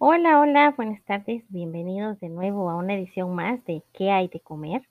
[0.00, 4.38] Hola, hola, buenas tardes, bienvenidos de nuevo a una edición más de ¿Qué hay de
[4.38, 4.82] comer?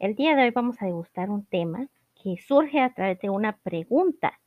[0.00, 1.86] El día de hoy vamos a degustar un tema
[2.20, 4.40] que surge a través de una pregunta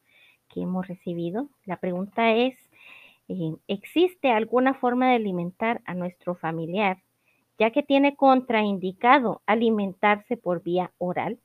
[0.49, 1.47] que hemos recibido.
[1.63, 2.57] La pregunta es,
[3.29, 6.97] eh, ¿existe alguna forma de alimentar a nuestro familiar
[7.57, 11.39] ya que tiene contraindicado alimentarse por vía oral?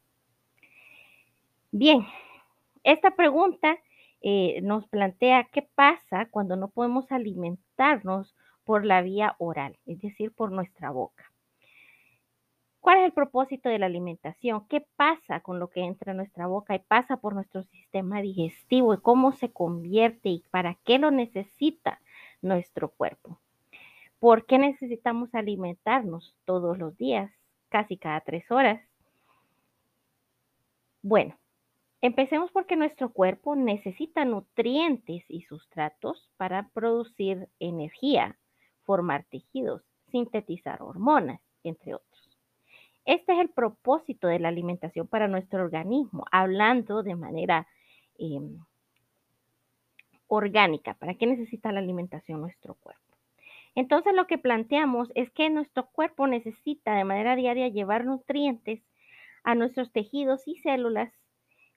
[1.70, 2.04] Bien,
[2.82, 3.78] esta pregunta
[4.20, 10.32] eh, nos plantea qué pasa cuando no podemos alimentarnos por la vía oral, es decir,
[10.32, 11.32] por nuestra boca.
[12.80, 14.66] ¿Cuál es el propósito de la alimentación?
[14.66, 18.94] ¿Qué pasa con lo que entra en nuestra boca y pasa por nuestro sistema digestivo
[18.94, 22.00] y cómo se convierte y para qué lo necesita
[22.40, 23.38] nuestro cuerpo?
[24.18, 27.30] ¿Por qué necesitamos alimentarnos todos los días,
[27.68, 28.80] casi cada tres horas?
[31.02, 31.38] Bueno,
[32.00, 38.38] empecemos porque nuestro cuerpo necesita nutrientes y sustratos para producir energía,
[38.84, 42.10] formar tejidos, sintetizar hormonas, entre otros.
[43.04, 47.66] Este es el propósito de la alimentación para nuestro organismo, hablando de manera
[48.18, 48.40] eh,
[50.26, 50.94] orgánica.
[50.94, 53.00] ¿Para qué necesita la alimentación nuestro cuerpo?
[53.74, 58.82] Entonces lo que planteamos es que nuestro cuerpo necesita de manera diaria llevar nutrientes
[59.44, 61.12] a nuestros tejidos y células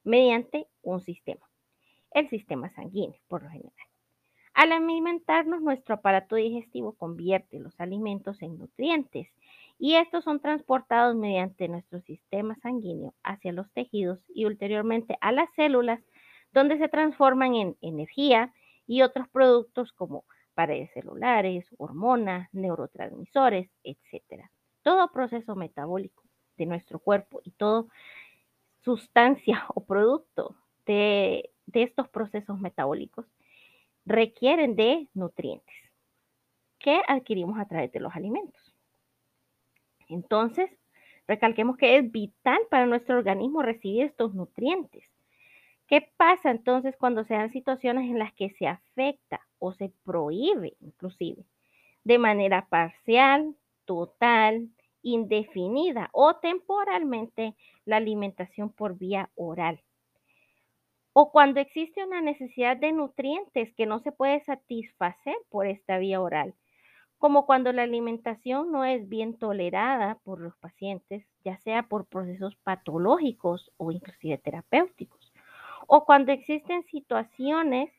[0.04, 1.50] mediante un sistema,
[2.12, 3.74] el sistema sanguíneo por lo general.
[4.54, 9.28] Al alimentarnos, nuestro aparato digestivo convierte los alimentos en nutrientes
[9.80, 15.52] y estos son transportados mediante nuestro sistema sanguíneo hacia los tejidos y ulteriormente a las
[15.56, 16.00] células,
[16.52, 18.54] donde se transforman en energía
[18.86, 24.50] y otros productos como paredes celulares, hormonas, neurotransmisores, etc.
[24.84, 26.24] Todo proceso metabólico
[26.58, 27.88] de nuestro cuerpo y todo
[28.84, 33.26] sustancia o producto de, de estos procesos metabólicos
[34.06, 35.76] requieren de nutrientes
[36.80, 38.76] que adquirimos a través de los alimentos.
[40.10, 40.70] Entonces,
[41.28, 45.10] recalquemos que es vital para nuestro organismo recibir estos nutrientes.
[45.88, 50.76] ¿Qué pasa entonces cuando se dan situaciones en las que se afecta o se prohíbe
[50.82, 51.46] inclusive
[52.04, 53.56] de manera parcial,
[53.86, 54.70] total,
[55.04, 57.56] indefinida o temporalmente
[57.86, 59.84] la alimentación por vía oral?
[61.14, 66.20] O cuando existe una necesidad de nutrientes que no se puede satisfacer por esta vía
[66.20, 66.56] oral
[67.24, 72.58] como cuando la alimentación no es bien tolerada por los pacientes, ya sea por procesos
[72.58, 75.32] patológicos o inclusive terapéuticos,
[75.88, 77.90] o cuando existen situaciones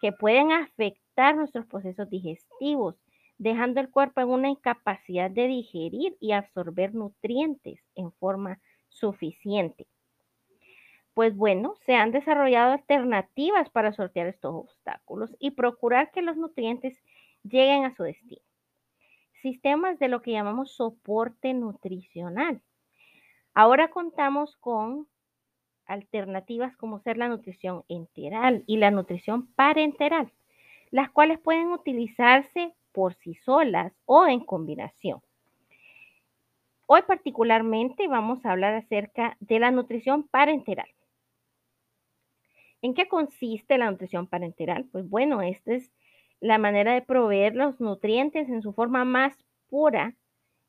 [0.00, 2.96] que pueden afectar nuestros procesos digestivos,
[3.42, 9.86] dejando el cuerpo en una incapacidad de digerir y absorber nutrientes en forma suficiente.
[11.14, 17.02] Pues bueno, se han desarrollado alternativas para sortear estos obstáculos y procurar que los nutrientes
[17.42, 18.42] lleguen a su destino
[19.42, 22.62] sistemas de lo que llamamos soporte nutricional.
[23.54, 25.08] Ahora contamos con
[25.84, 30.32] alternativas como ser la nutrición enteral y la nutrición parenteral,
[30.90, 35.20] las cuales pueden utilizarse por sí solas o en combinación.
[36.86, 40.88] Hoy particularmente vamos a hablar acerca de la nutrición parenteral.
[42.82, 44.84] ¿En qué consiste la nutrición parenteral?
[44.90, 45.92] Pues bueno, esta es
[46.40, 49.32] la manera de proveer los nutrientes en su forma más
[49.68, 50.16] pura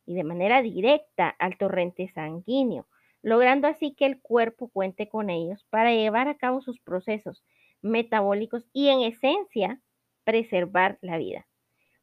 [0.05, 2.87] y de manera directa al torrente sanguíneo,
[3.23, 7.43] logrando así que el cuerpo cuente con ellos para llevar a cabo sus procesos
[7.81, 9.81] metabólicos y en esencia
[10.23, 11.47] preservar la vida.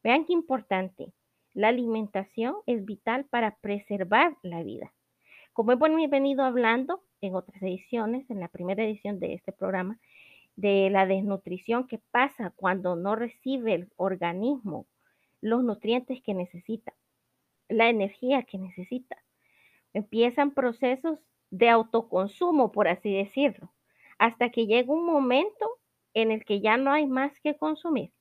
[0.03, 1.13] Vean qué importante,
[1.53, 4.95] la alimentación es vital para preservar la vida.
[5.53, 9.99] Como hemos venido hablando en otras ediciones, en la primera edición de este programa,
[10.57, 14.87] de la desnutrición que pasa cuando no recibe el organismo
[15.43, 16.95] los nutrientes que necesita,
[17.69, 19.17] la energía que necesita.
[19.93, 21.19] Empiezan procesos
[21.51, 23.73] de autoconsumo, por así decirlo,
[24.19, 25.79] hasta que llega un momento
[26.15, 28.13] en el que ya no hay más que consumir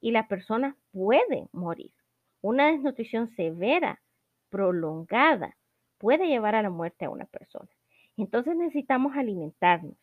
[0.00, 1.92] y la persona puede morir.
[2.40, 4.02] Una desnutrición severa,
[4.50, 5.56] prolongada,
[5.96, 7.68] puede llevar a la muerte a una persona.
[8.16, 9.94] Entonces necesitamos alimentarnos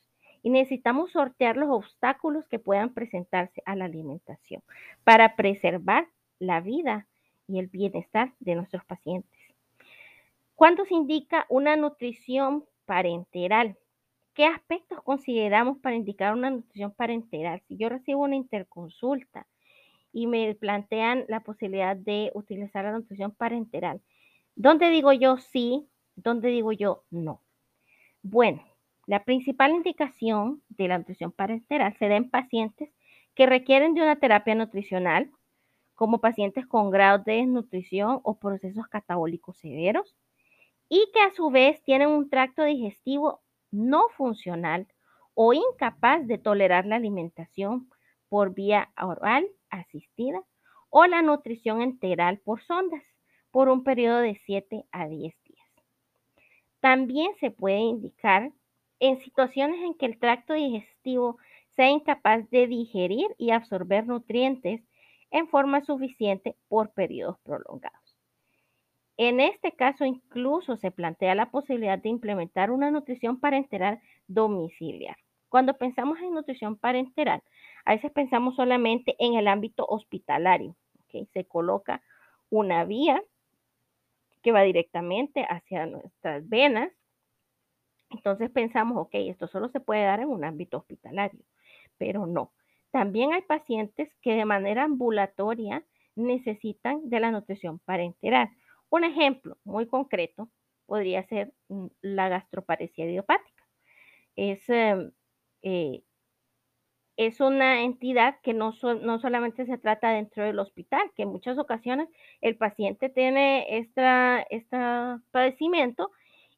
[0.41, 4.63] y necesitamos sortear los obstáculos que puedan presentarse a la alimentación
[5.03, 6.07] para preservar
[6.39, 7.07] la vida
[7.45, 9.37] y el bienestar de nuestros pacientes.
[10.55, 13.77] ¿Cuándo se indica una nutrición parenteral?
[14.33, 17.61] ¿Qué aspectos consideramos para indicar una nutrición parenteral?
[17.67, 19.45] Si yo recibo una interconsulta
[20.15, 24.01] y me plantean la posibilidad de utilizar la nutrición parenteral,
[24.55, 25.89] ¿dónde digo yo sí?
[26.15, 27.41] ¿Dónde digo yo no?
[28.23, 28.63] Bueno,
[29.07, 32.95] la principal indicación de la nutrición parenteral se da en pacientes
[33.35, 35.29] que requieren de una terapia nutricional
[35.95, 40.15] como pacientes con grados de desnutrición o procesos catabólicos severos
[40.87, 44.87] y que a su vez tienen un tracto digestivo no funcional
[45.33, 47.89] o incapaz de tolerar la alimentación
[48.29, 49.45] por vía oral
[49.79, 50.41] asistida
[50.89, 53.03] o la nutrición integral por sondas
[53.51, 55.67] por un periodo de 7 a 10 días.
[56.79, 58.51] También se puede indicar
[58.99, 61.37] en situaciones en que el tracto digestivo
[61.75, 64.81] sea incapaz de digerir y absorber nutrientes
[65.31, 68.17] en forma suficiente por periodos prolongados.
[69.17, 75.17] En este caso, incluso se plantea la posibilidad de implementar una nutrición parenteral domiciliar.
[75.49, 77.41] Cuando pensamos en nutrición parenteral,
[77.85, 80.75] a veces pensamos solamente en el ámbito hospitalario.
[81.31, 82.01] Se coloca
[82.49, 83.23] una vía
[84.41, 86.91] que va directamente hacia nuestras venas.
[88.09, 91.39] Entonces pensamos, ok, esto solo se puede dar en un ámbito hospitalario,
[91.97, 92.51] pero no.
[92.91, 95.85] También hay pacientes que de manera ambulatoria
[96.15, 98.49] necesitan de la nutrición parenteral.
[98.89, 100.49] Un ejemplo muy concreto
[100.85, 103.63] podría ser mm, la gastroparesia idiopática.
[104.35, 105.11] Es, em,
[105.63, 106.03] eh,
[107.17, 111.57] es una entidad que no, no, solamente se trata dentro del hospital, que en muchas
[111.57, 112.09] ocasiones
[112.41, 114.01] el paciente tiene este
[115.31, 116.11] padecimiento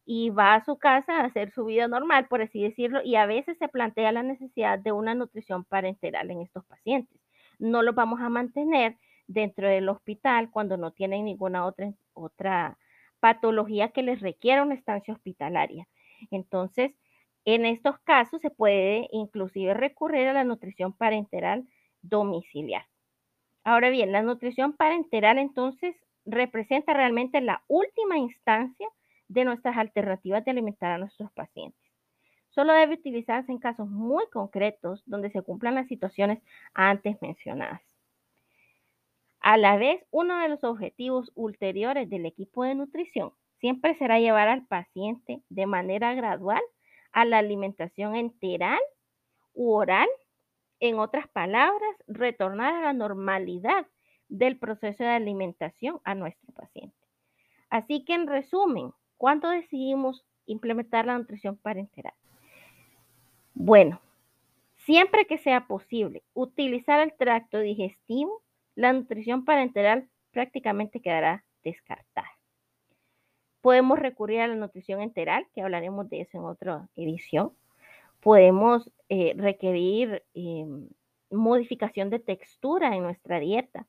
[0.06, 3.26] y va a su casa a hacer su vida normal, por así decirlo, y a
[3.26, 7.20] veces se plantea la necesidad de una nutrición parenteral en estos pacientes.
[7.60, 12.78] No los vamos a mantener dentro del hospital cuando no tienen ninguna otra, otra
[13.20, 15.88] patología que les requiera una estancia hospitalaria.
[16.32, 16.94] Entonces,
[17.48, 21.66] en estos casos se puede inclusive recurrir a la nutrición parenteral
[22.02, 22.86] domiciliar.
[23.64, 25.96] Ahora bien, la nutrición parenteral entonces
[26.26, 28.90] representa realmente la última instancia
[29.30, 31.80] de nuestras alternativas de alimentar a nuestros pacientes.
[32.50, 36.44] Solo debe utilizarse en casos muy concretos donde se cumplan las situaciones
[36.74, 37.82] antes mencionadas.
[39.40, 44.50] A la vez, uno de los objetivos ulteriores del equipo de nutrición siempre será llevar
[44.50, 46.62] al paciente de manera gradual
[47.12, 48.80] a la alimentación enteral
[49.54, 50.08] u oral.
[50.80, 53.88] En otras palabras, retornar a la normalidad
[54.30, 56.96] del proceso de alimentación a nuestro paciente.
[57.70, 62.14] Así que en resumen, ¿cuándo decidimos implementar la nutrición parenteral?
[63.56, 64.00] Bueno,
[64.86, 68.44] siempre que sea posible, utilizar el tracto digestivo
[68.78, 72.37] la nutrición parenteral prácticamente quedará descartada.
[73.62, 77.52] Podemos recurrir a la nutrición enteral, que hablaremos de eso en otra edición.
[78.22, 80.88] Podemos eh, requerir em,
[81.30, 83.88] modificación de textura en nuestra dieta,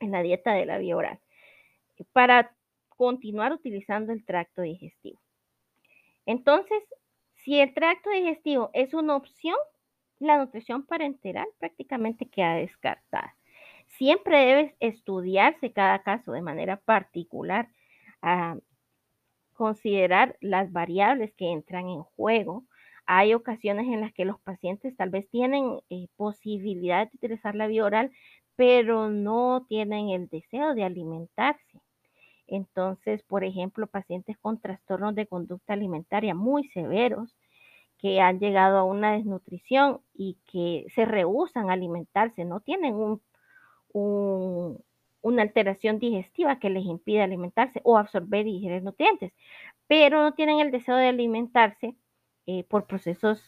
[0.00, 1.18] en la dieta de la vía oral,
[2.12, 2.54] para
[2.88, 5.20] continuar utilizando el tracto digestivo.
[6.26, 6.82] Entonces,
[7.34, 9.56] si el tracto digestivo es una opción,
[10.18, 13.36] la nutrición parenteral prácticamente queda descartada.
[13.86, 17.68] Siempre debe estudiarse cada caso de manera particular,
[18.22, 18.56] a
[19.54, 22.64] considerar las variables que entran en juego.
[23.06, 27.66] Hay ocasiones en las que los pacientes tal vez tienen eh, posibilidad de utilizar la
[27.66, 28.12] vía oral,
[28.56, 31.80] pero no tienen el deseo de alimentarse.
[32.46, 37.36] Entonces, por ejemplo, pacientes con trastornos de conducta alimentaria muy severos
[37.98, 42.94] que han llegado a una desnutrición y que se rehusan a alimentarse, no tienen
[43.92, 44.84] un
[45.26, 49.32] una alteración digestiva que les impide alimentarse o absorber y digerir nutrientes,
[49.88, 51.96] pero no tienen el deseo de alimentarse
[52.46, 53.42] eh, por procesos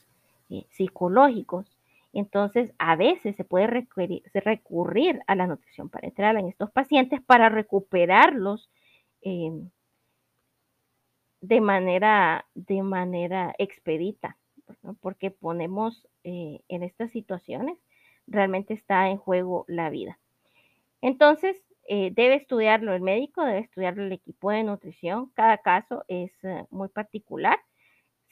[0.50, 1.78] eh, psicológicos.
[2.12, 8.68] Entonces, a veces se puede recurrir, a la nutrición parenteral en estos pacientes para recuperarlos
[9.20, 9.70] em,
[11.40, 14.36] de, manera, de manera expedita,
[15.00, 17.78] porque ponemos eh, en estas situaciones,
[18.26, 20.18] realmente está en juego la vida.
[21.00, 25.30] Entonces, eh, debe estudiarlo el médico, debe estudiarlo el equipo de nutrición.
[25.34, 27.58] Cada caso es eh, muy particular.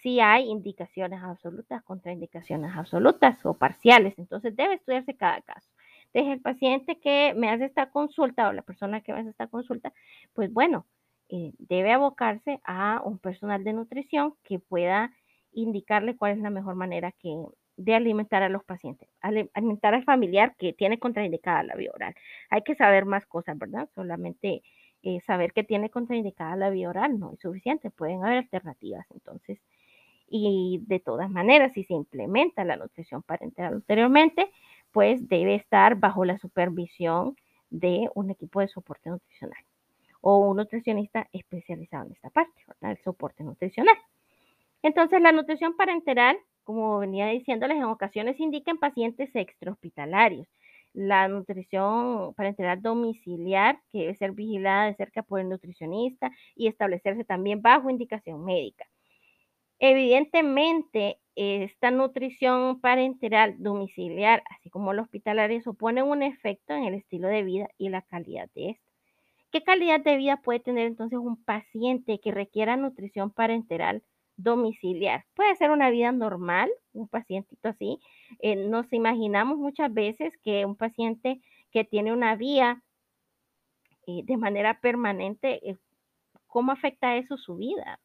[0.03, 5.71] Si hay indicaciones absolutas, contraindicaciones absolutas o parciales, entonces debe estudiarse cada caso.
[6.13, 9.47] Deje el paciente que me hace esta consulta o la persona que me hace esta
[9.47, 9.93] consulta,
[10.35, 10.87] pues bueno,
[11.31, 15.13] eh, debe abocarse a un personal de nutrición que pueda
[15.53, 17.35] indicarle cuál es la mejor manera que,
[17.77, 22.15] de alimentar a los pacientes, alimentar al familiar que tiene contraindicada la vía oral.
[22.51, 23.89] Hay que saber más cosas, ¿verdad?
[23.95, 24.63] Solamente
[25.03, 29.07] eh, saber que tiene contraindicada la vía oral no es suficiente, pueden haber alternativas.
[29.13, 29.61] Entonces,
[30.29, 34.51] y de todas maneras, si se implementa la nutrición parental anteriormente,
[34.91, 37.37] pues debe estar bajo la supervisión
[37.71, 39.63] de un equipo de soporte nutricional
[40.21, 42.93] o un nutricionista especializado en esta parte, ¿verdad?
[42.93, 43.97] El soporte nutricional.
[44.83, 46.37] Entonces, la nutrición parenteral
[46.67, 50.49] como venía diciéndoles, en ocasiones indica en pacientes extrahospitalarios.
[50.95, 57.25] la nutrición parenteral domiciliar, que debe ser vigilada de cerca por el nutricionista y establecerse
[57.25, 58.87] también bajo indicación médica.
[59.81, 67.29] Evidentemente, esta nutrición parenteral domiciliar, así como la hospitalaria, supone un efecto en el estilo
[67.29, 68.91] de vida y la calidad de esta.
[69.53, 74.03] ¿Qué calidad de vida puede tener entonces un paciente que requiera nutrición parenteral
[74.37, 75.25] domiciliar?
[75.35, 77.99] Puede ser una vida normal, un pacientito así.
[78.41, 81.41] Eh, nos imaginamos muchas veces que un paciente
[81.71, 82.83] que tiene una vía
[84.07, 85.77] eh, de manera permanente, eh,
[86.47, 88.01] ¿cómo afecta eso su vida?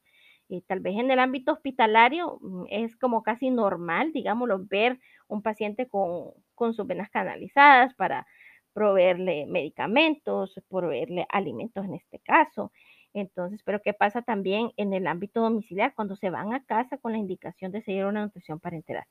[0.68, 5.88] tal vez en el ámbito hospitalario mm, es como casi normal, digámoslo, ver un paciente
[5.88, 8.28] con, con sus venas canalizadas para
[8.74, 12.72] proveerle medicamentos, proveerle alimentos en este caso.
[13.14, 17.12] Entonces, pero ¿qué pasa también en el ámbito domiciliar cuando se van a casa con
[17.12, 19.06] la indicación de seguir una nutrición parenteral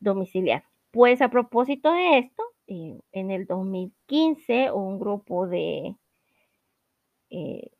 [0.00, 0.64] domiciliar?
[0.90, 5.96] Pues a propósito de esto, eh, en el 2015 un grupo de,
[7.30, 7.70] eh,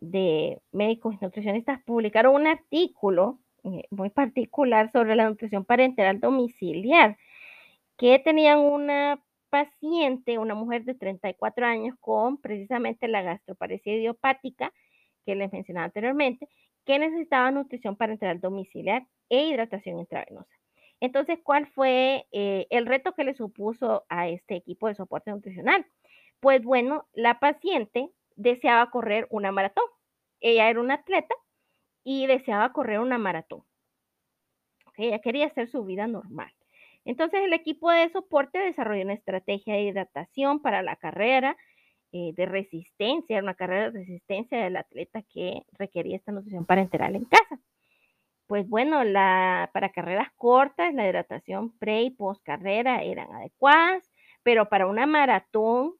[0.00, 7.16] de médicos y nutricionistas publicaron un artículo eh, muy particular sobre la nutrición parenteral domiciliar,
[7.96, 14.72] que tenían una paciente, una mujer de 34 años con precisamente la gastroparesia idiopática
[15.26, 16.48] que les mencionaba anteriormente,
[16.86, 20.50] que necesitaba nutrición parenteral domiciliar e hidratación intravenosa.
[21.00, 25.84] Entonces, ¿cuál fue eh, el reto que le supuso a este equipo de soporte nutricional?
[26.40, 29.84] Pues bueno, la paciente deseaba correr una maratón.
[30.40, 31.34] Ella era una atleta
[32.04, 33.64] y deseaba correr una maratón.
[34.96, 36.54] ella quería hacer su vida normal.
[37.04, 41.56] Entonces el equipo de soporte desarrolló una estrategia de hidratación para la carrera
[42.12, 47.24] eh, de resistencia, una carrera de resistencia del atleta que requería esta nutrición parenteral en
[47.24, 47.58] casa.
[48.46, 49.00] Pues bueno,
[49.72, 54.10] para carreras cortas, la hidratación pre y post carrera eran adecuadas,
[54.42, 55.94] pero para una maratón,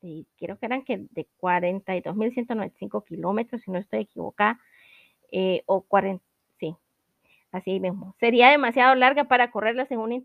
[0.00, 4.60] y creo que eran que de 42.195 kilómetros, si no estoy equivocada,
[5.32, 6.24] eh, o 40,
[7.56, 8.14] así mismo.
[8.20, 10.16] Sería demasiado larga para correrlas en una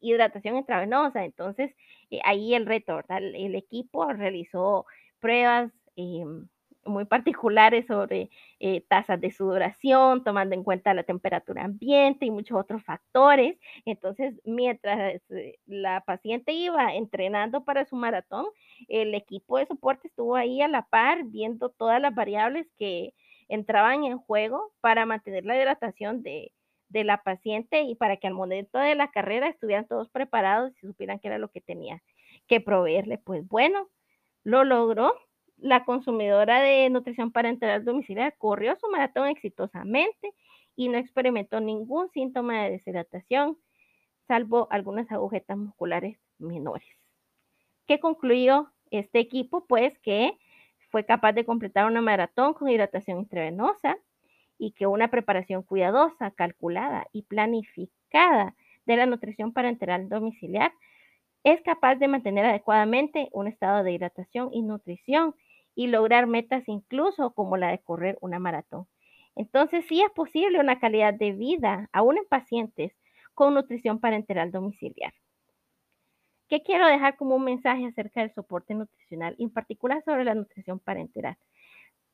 [0.00, 1.24] hidratación intravenosa.
[1.24, 1.74] Entonces,
[2.10, 4.86] eh, ahí el reto, El, equipo realizó
[5.20, 6.48] pruebas em,
[6.84, 12.58] muy particulares sobre eh, tasas de sudoración, tomando en cuenta la temperatura ambiente y muchos
[12.58, 13.58] otros factores.
[13.84, 18.46] Entonces, mientras eh, la paciente iba entrenando para su maratón,
[18.88, 23.14] el equipo de soporte estuvo ahí a la par viendo todas las variables que
[23.48, 26.52] entraban en juego para mantener la hidratación de,
[26.88, 30.86] de la paciente y para que al momento de la carrera estuvieran todos preparados y
[30.86, 32.02] supieran qué era lo que tenía
[32.46, 33.18] que proveerle.
[33.18, 33.88] Pues bueno,
[34.44, 35.12] lo logró.
[35.56, 40.32] La consumidora de nutrición parenteral domiciliar corrió su maratón exitosamente
[40.76, 43.58] y no experimentó ningún síntoma de deshidratación,
[44.28, 46.86] salvo algunas agujetas musculares menores.
[47.86, 49.66] ¿Qué concluyó este equipo?
[49.66, 50.38] Pues que
[50.90, 53.98] fue capaz de completar una maratón con hidratación intravenosa,
[54.58, 58.54] y que una preparación cuidadosa, calculada y planificada
[58.86, 60.72] de la nutrición parenteral domiciliar
[61.44, 65.34] es capaz de mantener adecuadamente un estado de hidratación y nutrición
[65.74, 68.86] y lograr metas incluso como la de correr una maratón.
[69.36, 72.92] Entonces sí es posible una calidad de vida aún en pacientes
[73.34, 75.12] con nutrición parenteral domiciliar.
[76.48, 80.78] ¿Qué quiero dejar como un mensaje acerca del soporte nutricional, en particular sobre la nutrición
[80.78, 81.38] parenteral?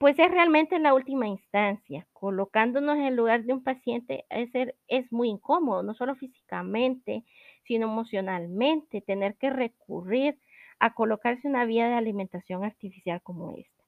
[0.05, 2.07] Pues es realmente la última instancia.
[2.13, 7.25] Colocándonos en el lugar de un paciente es, muy incómodo, no solo físicamente,
[7.63, 10.39] sino emocionalmente, tener que recurrir
[10.79, 13.83] a colocarse una vía de alimentación artificial como esta.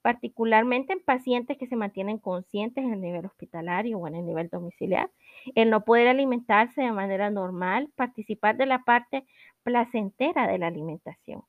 [0.00, 4.48] Particularmente en pacientes que se mantienen conscientes en el nivel hospitalario o en el nivel
[4.48, 5.10] domiciliar,
[5.54, 9.26] el no poder alimentarse de manera normal, participar de la parte
[9.64, 11.42] placentera de la alimentación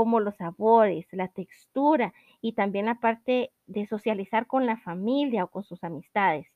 [0.00, 5.48] como los sabores, la textura y también la parte de socializar con la familia o
[5.48, 6.46] con sus amistades,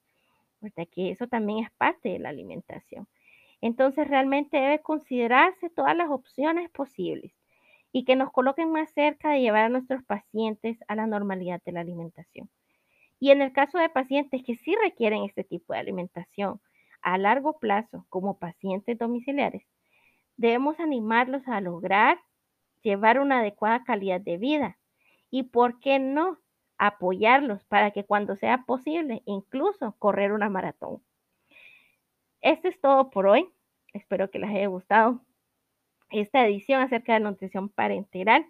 [0.60, 3.06] porque que eso también es parte de la alimentación.
[3.60, 7.34] Entonces realmente debe considerarse todas las opciones posibles
[7.92, 11.72] y que nos coloquen más cerca de llevar a nuestros pacientes a la normalidad de
[11.72, 12.48] la alimentación.
[13.20, 16.62] Y en el caso de pacientes que sí requieren este tipo de alimentación
[17.02, 19.66] a largo plazo como pacientes domiciliares,
[20.38, 22.16] debemos animarlos a lograr
[22.85, 24.79] llevar una adecuada calidad de vida
[25.31, 26.38] y, ¿por qué no?,
[26.79, 31.03] apoyarlos para que cuando sea posible, incluso correr una maratón.
[32.41, 33.49] Esto es todo por hoy.
[33.93, 35.21] Espero que les haya gustado
[36.11, 38.47] esta edición acerca de nutrición parenteral.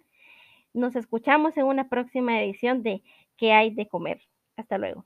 [0.73, 3.03] Nos escuchamos en una próxima edición de
[3.37, 4.21] ¿Qué hay de comer?
[4.57, 5.05] Hasta luego.